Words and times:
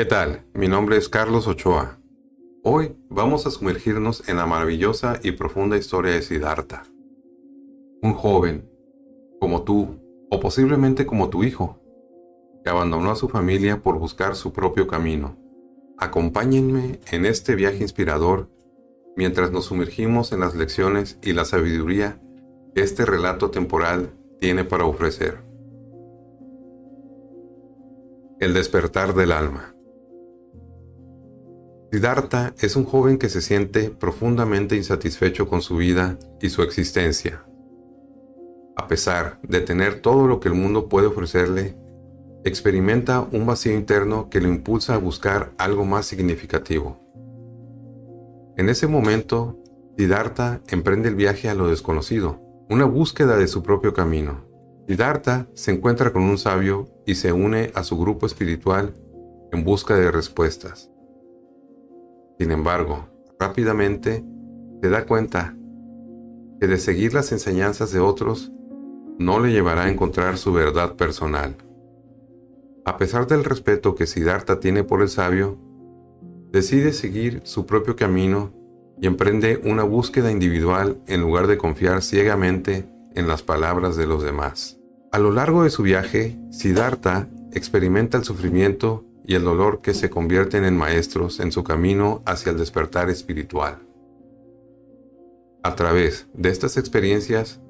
¿Qué 0.00 0.06
tal? 0.06 0.46
Mi 0.54 0.66
nombre 0.66 0.96
es 0.96 1.10
Carlos 1.10 1.46
Ochoa. 1.46 1.98
Hoy 2.64 2.96
vamos 3.10 3.44
a 3.44 3.50
sumergirnos 3.50 4.26
en 4.30 4.38
la 4.38 4.46
maravillosa 4.46 5.20
y 5.22 5.32
profunda 5.32 5.76
historia 5.76 6.12
de 6.14 6.22
Siddhartha. 6.22 6.84
Un 8.00 8.14
joven, 8.14 8.66
como 9.40 9.62
tú, 9.62 10.00
o 10.30 10.40
posiblemente 10.40 11.04
como 11.04 11.28
tu 11.28 11.44
hijo, 11.44 11.78
que 12.64 12.70
abandonó 12.70 13.10
a 13.10 13.14
su 13.14 13.28
familia 13.28 13.82
por 13.82 13.98
buscar 13.98 14.36
su 14.36 14.54
propio 14.54 14.86
camino. 14.86 15.36
Acompáñenme 15.98 17.00
en 17.12 17.26
este 17.26 17.54
viaje 17.54 17.82
inspirador 17.82 18.48
mientras 19.18 19.52
nos 19.52 19.66
sumergimos 19.66 20.32
en 20.32 20.40
las 20.40 20.54
lecciones 20.54 21.18
y 21.22 21.34
la 21.34 21.44
sabiduría 21.44 22.18
que 22.74 22.80
este 22.80 23.04
relato 23.04 23.50
temporal 23.50 24.14
tiene 24.40 24.64
para 24.64 24.86
ofrecer. 24.86 25.42
El 28.38 28.54
despertar 28.54 29.12
del 29.12 29.32
alma. 29.32 29.74
Siddhartha 31.92 32.54
es 32.60 32.76
un 32.76 32.84
joven 32.84 33.18
que 33.18 33.28
se 33.28 33.40
siente 33.40 33.90
profundamente 33.90 34.76
insatisfecho 34.76 35.48
con 35.48 35.60
su 35.60 35.76
vida 35.76 36.18
y 36.40 36.50
su 36.50 36.62
existencia. 36.62 37.44
A 38.76 38.86
pesar 38.86 39.40
de 39.42 39.60
tener 39.60 40.00
todo 40.00 40.28
lo 40.28 40.38
que 40.38 40.48
el 40.48 40.54
mundo 40.54 40.88
puede 40.88 41.08
ofrecerle, 41.08 41.76
experimenta 42.44 43.26
un 43.32 43.44
vacío 43.44 43.74
interno 43.74 44.30
que 44.30 44.40
lo 44.40 44.46
impulsa 44.46 44.94
a 44.94 44.98
buscar 44.98 45.52
algo 45.58 45.84
más 45.84 46.06
significativo. 46.06 47.00
En 48.56 48.68
ese 48.68 48.86
momento, 48.86 49.58
Siddhartha 49.98 50.60
emprende 50.68 51.08
el 51.08 51.16
viaje 51.16 51.48
a 51.48 51.54
lo 51.54 51.68
desconocido, 51.68 52.40
una 52.68 52.84
búsqueda 52.84 53.36
de 53.36 53.48
su 53.48 53.64
propio 53.64 53.94
camino. 53.94 54.46
Siddhartha 54.86 55.48
se 55.54 55.72
encuentra 55.72 56.12
con 56.12 56.22
un 56.22 56.38
sabio 56.38 56.88
y 57.04 57.16
se 57.16 57.32
une 57.32 57.72
a 57.74 57.82
su 57.82 57.98
grupo 57.98 58.26
espiritual 58.26 58.94
en 59.50 59.64
busca 59.64 59.96
de 59.96 60.12
respuestas. 60.12 60.89
Sin 62.40 62.52
embargo, 62.52 63.06
rápidamente 63.38 64.24
se 64.80 64.88
da 64.88 65.04
cuenta 65.04 65.54
que 66.58 66.68
de 66.68 66.78
seguir 66.78 67.12
las 67.12 67.32
enseñanzas 67.32 67.92
de 67.92 68.00
otros 68.00 68.50
no 69.18 69.40
le 69.40 69.52
llevará 69.52 69.82
a 69.82 69.90
encontrar 69.90 70.38
su 70.38 70.50
verdad 70.50 70.96
personal. 70.96 71.54
A 72.86 72.96
pesar 72.96 73.26
del 73.26 73.44
respeto 73.44 73.94
que 73.94 74.06
Siddhartha 74.06 74.58
tiene 74.58 74.84
por 74.84 75.02
el 75.02 75.10
sabio, 75.10 75.58
decide 76.50 76.94
seguir 76.94 77.42
su 77.44 77.66
propio 77.66 77.94
camino 77.94 78.54
y 78.98 79.06
emprende 79.06 79.60
una 79.62 79.82
búsqueda 79.82 80.32
individual 80.32 80.98
en 81.08 81.20
lugar 81.20 81.46
de 81.46 81.58
confiar 81.58 82.00
ciegamente 82.00 82.88
en 83.14 83.28
las 83.28 83.42
palabras 83.42 83.96
de 83.96 84.06
los 84.06 84.22
demás. 84.22 84.78
A 85.12 85.18
lo 85.18 85.30
largo 85.30 85.62
de 85.62 85.68
su 85.68 85.82
viaje, 85.82 86.38
Siddhartha 86.50 87.28
experimenta 87.52 88.16
el 88.16 88.24
sufrimiento 88.24 89.04
y 89.30 89.36
el 89.36 89.44
dolor 89.44 89.80
que 89.80 89.94
se 89.94 90.10
convierten 90.10 90.64
en 90.64 90.76
maestros 90.76 91.38
en 91.38 91.52
su 91.52 91.62
camino 91.62 92.20
hacia 92.26 92.50
el 92.50 92.58
despertar 92.58 93.10
espiritual. 93.10 93.78
A 95.62 95.76
través 95.76 96.26
de 96.34 96.48
estas 96.48 96.76
experiencias, 96.76 97.60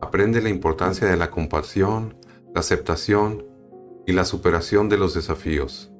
aprende 0.00 0.40
la 0.40 0.50
importancia 0.50 1.08
de 1.08 1.16
la 1.16 1.28
compasión, 1.32 2.14
la 2.54 2.60
aceptación 2.60 3.44
y 4.06 4.12
la 4.12 4.24
superación 4.24 4.88
de 4.88 4.98
los 4.98 5.12
desafíos. 5.12 5.90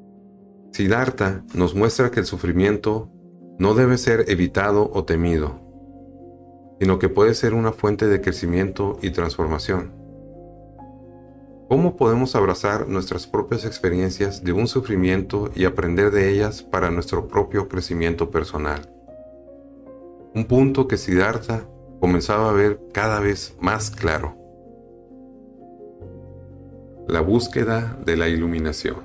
Siddhartha 0.71 1.45
nos 1.55 1.75
muestra 1.75 2.13
que 2.13 2.21
el 2.21 2.27
sufrimiento 2.27 3.11
no 3.59 3.75
debe 3.75 3.99
ser 3.99 4.27
evitado 4.29 4.93
o 4.95 5.07
temido, 5.07 5.59
sino 6.79 7.01
que 7.01 7.09
puede 7.09 7.35
ser 7.35 7.55
una 7.55 7.73
fuente 7.73 8.07
de 8.07 8.21
crecimiento 8.21 8.97
y 9.03 9.11
transformación. 9.11 10.00
¿Cómo 11.71 11.95
podemos 11.95 12.35
abrazar 12.35 12.89
nuestras 12.89 13.29
propias 13.29 13.65
experiencias 13.65 14.43
de 14.43 14.51
un 14.51 14.67
sufrimiento 14.67 15.53
y 15.55 15.67
aprender 15.67 16.11
de 16.11 16.29
ellas 16.29 16.65
para 16.65 16.91
nuestro 16.91 17.29
propio 17.29 17.69
crecimiento 17.69 18.29
personal? 18.29 18.93
Un 20.35 20.47
punto 20.47 20.89
que 20.89 20.97
Siddhartha 20.97 21.63
comenzaba 22.01 22.51
a 22.51 22.53
ver 22.53 22.81
cada 22.93 23.21
vez 23.21 23.57
más 23.61 23.93
claro. 23.93 24.37
La 27.07 27.21
búsqueda 27.21 27.97
de 28.05 28.17
la 28.17 28.27
iluminación. 28.27 28.97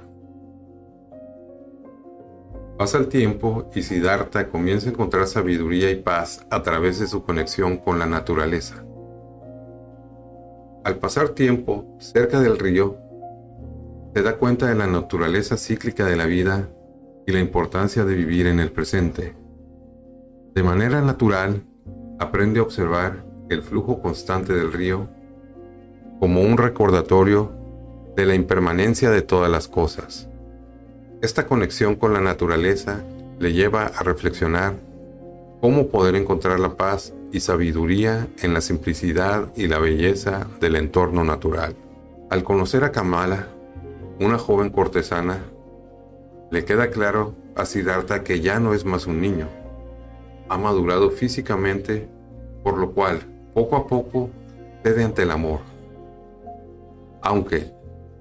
Pasa 2.80 2.98
el 2.98 3.10
tiempo 3.10 3.70
y 3.76 3.84
Siddhartha 3.84 4.50
comienza 4.50 4.90
a 4.90 4.94
encontrar 4.94 5.28
sabiduría 5.28 5.92
y 5.92 6.02
paz 6.02 6.48
a 6.50 6.64
través 6.64 7.00
de 7.00 7.06
su 7.06 7.24
conexión 7.24 7.78
con 7.78 8.00
la 8.00 8.08
naturaleza. 8.08 8.84
Al 10.86 10.98
pasar 10.98 11.30
tiempo 11.30 11.98
cerca 11.98 12.40
del 12.40 12.60
río, 12.60 12.96
se 14.14 14.22
da 14.22 14.38
cuenta 14.38 14.68
de 14.68 14.76
la 14.76 14.86
naturaleza 14.86 15.58
cíclica 15.58 16.06
de 16.06 16.16
la 16.16 16.28
vida 16.28 16.70
y 17.26 17.32
la 17.32 17.40
importancia 17.40 18.06
de 18.06 18.14
vivir 18.14 18.46
en 18.46 18.60
el 18.60 18.72
presente. 18.72 19.34
De 20.54 20.62
manera 20.62 21.02
natural, 21.02 21.64
aprende 22.20 22.60
a 22.60 22.64
observar 22.64 23.26
el 23.50 23.64
flujo 23.64 24.00
constante 24.00 24.54
del 24.54 24.72
río 24.72 25.08
como 26.20 26.42
un 26.42 26.56
recordatorio 26.56 27.52
de 28.16 28.28
la 28.28 28.36
impermanencia 28.36 29.10
de 29.10 29.24
todas 29.24 29.50
las 29.50 29.68
cosas. 29.68 30.30
Esta 31.24 31.48
conexión 31.48 31.96
con 31.96 32.14
la 32.14 32.22
naturaleza 32.22 33.04
le 33.40 33.54
lleva 33.54 33.88
a 33.88 34.04
reflexionar 34.04 34.76
cómo 35.62 35.88
poder 35.88 36.16
encontrar 36.16 36.60
la 36.60 36.78
paz 36.78 37.14
y 37.32 37.40
sabiduría 37.40 38.28
en 38.42 38.54
la 38.54 38.62
simplicidad 38.62 39.52
y 39.56 39.68
la 39.68 39.80
belleza 39.80 40.48
del 40.60 40.76
entorno 40.76 41.24
natural. 41.24 41.76
Al 42.30 42.44
conocer 42.44 42.84
a 42.84 42.92
Kamala, 42.92 43.48
una 44.20 44.38
joven 44.38 44.70
cortesana, 44.70 45.40
le 46.52 46.66
queda 46.66 46.90
claro 46.90 47.34
a 47.56 47.66
Siddhartha 47.66 48.24
que 48.24 48.40
ya 48.40 48.60
no 48.60 48.74
es 48.74 48.86
más 48.86 49.08
un 49.08 49.22
niño. 49.22 49.48
Ha 50.50 50.58
madurado 50.58 51.10
físicamente, 51.10 52.08
por 52.64 52.78
lo 52.78 52.92
cual, 52.92 53.20
poco 53.54 53.76
a 53.76 53.88
poco, 53.88 54.30
cede 54.84 55.04
ante 55.04 55.24
el 55.24 55.32
amor. 55.32 55.60
Aunque 57.22 57.72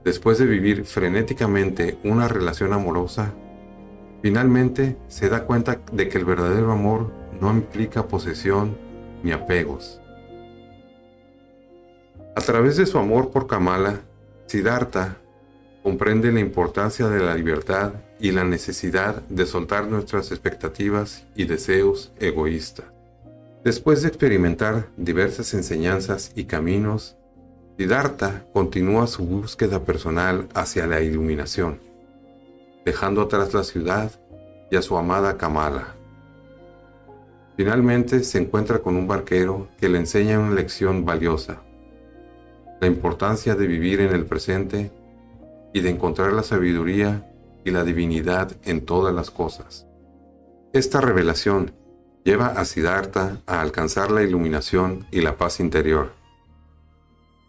después 0.04 0.38
de 0.38 0.46
vivir 0.46 0.84
frenéticamente 0.84 1.98
una 2.04 2.28
relación 2.28 2.72
amorosa, 2.72 3.32
finalmente 4.22 4.96
se 5.08 5.28
da 5.28 5.44
cuenta 5.44 5.80
de 5.92 6.08
que 6.08 6.18
el 6.18 6.24
verdadero 6.24 6.72
amor 6.72 7.23
no 7.40 7.50
implica 7.52 8.06
posesión 8.06 8.76
ni 9.22 9.32
apegos. 9.32 10.00
A 12.36 12.40
través 12.40 12.76
de 12.76 12.86
su 12.86 12.98
amor 12.98 13.30
por 13.30 13.46
Kamala, 13.46 14.00
Siddhartha 14.46 15.18
comprende 15.82 16.32
la 16.32 16.40
importancia 16.40 17.08
de 17.08 17.20
la 17.22 17.34
libertad 17.34 17.92
y 18.18 18.32
la 18.32 18.44
necesidad 18.44 19.22
de 19.28 19.46
soltar 19.46 19.86
nuestras 19.86 20.30
expectativas 20.30 21.24
y 21.36 21.44
deseos 21.44 22.12
egoístas. 22.18 22.86
Después 23.64 24.02
de 24.02 24.08
experimentar 24.08 24.88
diversas 24.96 25.54
enseñanzas 25.54 26.32
y 26.34 26.44
caminos, 26.44 27.16
Siddhartha 27.78 28.46
continúa 28.52 29.06
su 29.06 29.24
búsqueda 29.24 29.84
personal 29.84 30.48
hacia 30.54 30.86
la 30.86 31.00
iluminación, 31.00 31.80
dejando 32.84 33.22
atrás 33.22 33.54
la 33.54 33.64
ciudad 33.64 34.10
y 34.70 34.76
a 34.76 34.82
su 34.82 34.96
amada 34.96 35.36
Kamala. 35.36 35.94
Finalmente 37.56 38.24
se 38.24 38.38
encuentra 38.38 38.80
con 38.80 38.96
un 38.96 39.06
barquero 39.06 39.68
que 39.78 39.88
le 39.88 39.98
enseña 39.98 40.38
una 40.38 40.54
lección 40.54 41.04
valiosa, 41.04 41.62
la 42.80 42.86
importancia 42.86 43.54
de 43.54 43.66
vivir 43.66 44.00
en 44.00 44.12
el 44.12 44.26
presente 44.26 44.90
y 45.72 45.80
de 45.80 45.90
encontrar 45.90 46.32
la 46.32 46.42
sabiduría 46.42 47.30
y 47.64 47.70
la 47.70 47.84
divinidad 47.84 48.52
en 48.64 48.84
todas 48.84 49.14
las 49.14 49.30
cosas. 49.30 49.86
Esta 50.72 51.00
revelación 51.00 51.72
lleva 52.24 52.48
a 52.48 52.64
Siddhartha 52.64 53.40
a 53.46 53.60
alcanzar 53.60 54.10
la 54.10 54.22
iluminación 54.22 55.06
y 55.12 55.20
la 55.20 55.36
paz 55.36 55.60
interior 55.60 56.24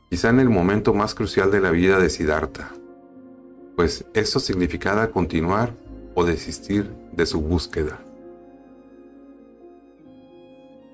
quizá 0.09 0.29
en 0.29 0.39
el 0.39 0.49
momento 0.49 0.93
más 0.93 1.15
crucial 1.15 1.51
de 1.51 1.59
la 1.59 1.71
vida 1.71 1.99
de 1.99 2.09
Siddhartha, 2.09 2.71
pues 3.75 4.05
esto 4.13 4.39
significaba 4.39 5.09
continuar 5.11 5.73
o 6.13 6.23
desistir 6.23 6.89
de 7.11 7.25
su 7.25 7.41
búsqueda. 7.41 7.99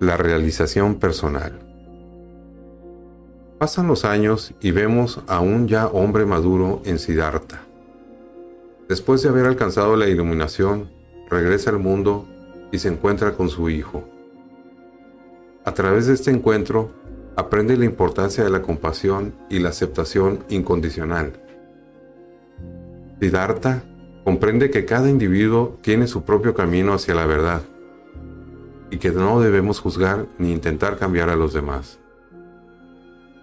La 0.02 0.18
realización 0.18 0.96
personal. 0.96 1.60
Pasan 3.60 3.86
los 3.86 4.04
años 4.04 4.52
y 4.60 4.72
vemos 4.72 5.22
a 5.28 5.42
un 5.42 5.68
ya 5.68 5.86
hombre 5.86 6.26
maduro 6.26 6.82
en 6.86 6.98
Siddhartha. 6.98 7.62
Después 8.90 9.22
de 9.22 9.30
haber 9.30 9.46
alcanzado 9.46 9.96
la 9.96 10.08
iluminación, 10.08 10.90
regresa 11.30 11.70
al 11.70 11.78
mundo 11.78 12.28
y 12.72 12.80
se 12.80 12.88
encuentra 12.88 13.34
con 13.34 13.50
su 13.50 13.70
hijo. 13.70 14.04
A 15.66 15.76
través 15.76 16.08
de 16.08 16.16
este 16.16 16.32
encuentro, 16.32 16.90
aprende 17.36 17.78
la 17.78 17.86
importancia 17.86 18.44
de 18.44 18.50
la 18.50 18.64
compasión 18.64 19.36
y 19.52 19.60
la 19.60 19.70
aceptación 19.70 20.44
incondicional. 20.50 21.34
Siddhartha 23.20 23.84
comprende 24.24 24.72
que 24.72 24.84
cada 24.84 25.12
individuo 25.12 25.78
tiene 25.84 26.08
su 26.08 26.24
propio 26.24 26.56
camino 26.56 26.96
hacia 26.96 27.14
la 27.14 27.28
verdad 27.28 27.62
y 28.92 28.98
que 28.98 29.10
no 29.12 29.40
debemos 29.40 29.80
juzgar 29.80 30.28
ni 30.38 30.52
intentar 30.52 30.98
cambiar 30.98 31.30
a 31.30 31.36
los 31.36 31.54
demás. 31.54 32.00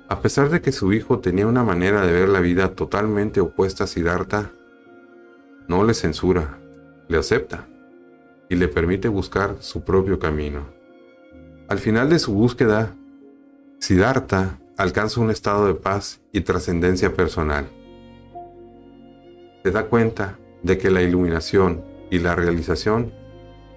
A 0.09 0.21
pesar 0.21 0.50
de 0.50 0.61
que 0.61 0.73
su 0.73 0.93
hijo 0.93 1.19
tenía 1.19 1.47
una 1.47 1.65
manera 1.65 2.06
de 2.06 2.12
ver 2.12 2.29
la 2.29 2.41
vida 2.41 2.75
totalmente 2.75 3.41
opuesta 3.41 3.85
a 3.85 3.87
Siddhartha, 3.87 4.53
no 5.67 5.85
le 5.85 5.95
censura, 5.95 6.59
le 7.09 7.19
acepta 7.19 7.67
y 8.49 8.56
le 8.56 8.69
permite 8.69 9.09
buscar 9.09 9.56
su 9.61 9.83
propio 9.83 10.19
camino. 10.19 10.67
Al 11.69 11.79
final 11.79 12.09
de 12.09 12.19
su 12.19 12.33
búsqueda, 12.33 12.95
Siddhartha 13.79 14.59
alcanza 14.77 15.21
un 15.21 15.31
estado 15.31 15.67
de 15.67 15.75
paz 15.75 16.21
y 16.33 16.43
trascendencia 16.43 17.15
personal. 17.15 17.69
Se 19.62 19.71
da 19.71 19.87
cuenta 19.87 20.39
de 20.62 20.79
que 20.79 20.91
la 20.91 21.03
iluminación 21.03 21.85
y 22.11 22.19
la 22.21 22.35
realización 22.35 23.12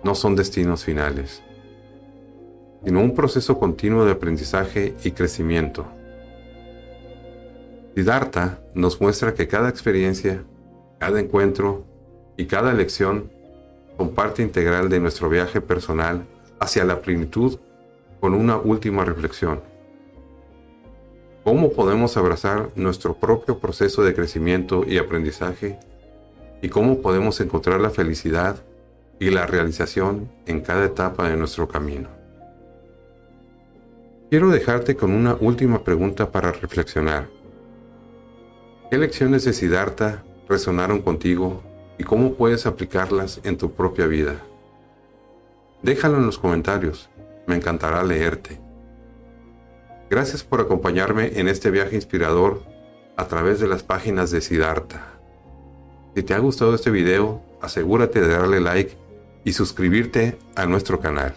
no 0.03 0.15
son 0.15 0.35
destinos 0.35 0.85
finales, 0.85 1.44
sino 2.83 3.01
un 3.01 3.13
proceso 3.13 3.60
continuo 3.60 4.06
de 4.06 4.12
aprendizaje 4.12 4.95
y 5.04 5.12
crecimiento. 5.12 5.86
Siddhartha 7.95 8.60
nos 8.74 9.01
muestra 9.01 9.33
que 9.33 9.48
cada 9.48 9.69
experiencia, 9.69 10.44
cada 11.00 11.19
encuentro 11.19 11.86
y 12.38 12.45
cada 12.45 12.74
lección 12.74 13.31
son 13.98 14.16
parte 14.16 14.42
integral 14.42 14.89
de 14.89 15.00
nuestro 15.00 15.30
viaje 15.30 15.62
personal 15.62 16.25
hacia 16.60 16.86
la 16.86 17.01
plenitud 17.01 17.60
con 18.19 18.33
una 18.33 18.57
última 18.57 19.04
reflexión. 19.04 19.62
¿Cómo 21.44 21.72
podemos 21.74 22.18
abrazar 22.18 22.69
nuestro 22.75 23.16
propio 23.16 23.60
proceso 23.60 24.04
de 24.04 24.13
crecimiento 24.13 24.83
y 24.88 25.00
aprendizaje? 25.00 25.80
¿Y 26.62 26.69
cómo 26.69 27.01
podemos 27.01 27.42
encontrar 27.42 27.81
la 27.81 27.89
felicidad 27.89 28.57
y 29.19 29.31
la 29.31 29.48
realización 29.48 30.30
en 30.45 30.62
cada 30.62 30.86
etapa 30.86 31.28
de 31.28 31.36
nuestro 31.36 31.68
camino? 31.68 32.20
Quiero 34.31 34.50
dejarte 34.50 34.95
con 34.95 35.12
una 35.12 35.36
última 35.42 35.83
pregunta 35.83 36.31
para 36.31 36.54
reflexionar. 36.54 37.28
¿Qué 38.89 38.98
lecciones 38.98 39.44
de 39.44 39.51
Siddhartha 39.51 40.24
resonaron 40.48 41.01
contigo 41.01 41.62
y 41.98 42.06
cómo 42.06 42.36
puedes 42.36 42.66
aplicarlas 42.66 43.42
en 43.44 43.57
tu 43.57 43.74
propia 43.74 44.07
vida? 44.07 44.42
Déjalo 45.81 46.16
en 46.16 46.28
los 46.28 46.38
comentarios, 46.38 47.10
me 47.45 47.57
encantará 47.57 48.06
leerte. 48.06 48.57
Gracias 50.10 50.45
por 50.45 50.62
acompañarme 50.62 51.38
en 51.38 51.50
este 51.50 51.69
viaje 51.69 51.98
inspirador 51.98 52.63
a 53.18 53.28
través 53.28 53.60
de 53.60 53.68
las 53.68 53.83
páginas 53.83 54.31
de 54.31 54.39
Siddhartha. 54.39 55.07
Si 56.16 56.24
te 56.24 56.33
ha 56.33 56.39
gustado 56.39 56.74
este 56.74 56.89
video, 56.89 57.42
asegúrate 57.62 58.22
de 58.22 58.30
darle 58.30 58.62
like 58.62 58.95
y 59.44 59.51
suscribirte 59.51 60.39
a 60.56 60.68
nuestro 60.68 61.01
canal 61.01 61.36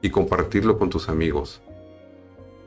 y 0.00 0.08
compartirlo 0.08 0.78
con 0.78 0.88
tus 0.88 1.10
amigos. 1.10 1.60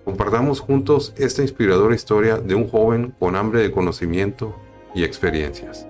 Compartamos 0.07 0.61
juntos 0.61 1.13
esta 1.17 1.41
inspiradora 1.41 1.93
historia 1.93 2.37
de 2.37 2.55
un 2.55 2.69
joven 2.69 3.13
con 3.19 3.35
hambre 3.35 3.59
de 3.59 3.71
conocimiento 3.71 4.55
y 4.95 5.03
experiencias. 5.03 5.85